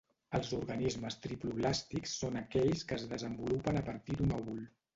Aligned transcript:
Els 0.37 0.47
organismes 0.59 1.17
triploblàstics 1.25 2.15
són 2.23 2.41
aquells 2.43 2.83
que 2.89 2.99
es 2.99 3.07
desenvolupen 3.15 3.81
a 3.81 3.87
partir 3.93 4.21
d'un 4.21 4.37
òvul. 4.43 4.69